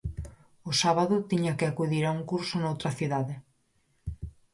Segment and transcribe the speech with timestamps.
[0.69, 3.35] O sábado tiña que acudir a un curso noutra cidade.